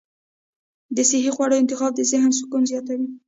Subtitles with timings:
[0.95, 3.07] د صحي خواړو انتخاب د ذهن سکون زیاتوي.